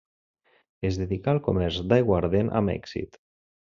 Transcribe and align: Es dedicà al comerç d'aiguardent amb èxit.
Es 0.89 0.97
dedicà 1.03 1.31
al 1.35 1.43
comerç 1.51 1.79
d'aiguardent 1.93 2.53
amb 2.63 2.79
èxit. 2.79 3.27